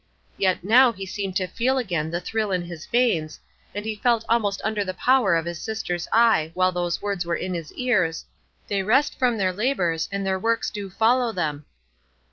[0.35, 3.39] Yet now he seemed to feel again the thrill in his veins,
[3.75, 7.35] and he felt almost under the power of his sister's eye while those words were
[7.35, 8.25] in his ears:
[8.67, 11.67] "They rest from their labors, and their works do follow them."